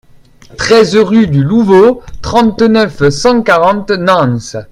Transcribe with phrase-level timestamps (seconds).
[0.57, 4.57] treize rue du Louvot, trente-neuf, cent quarante, Nance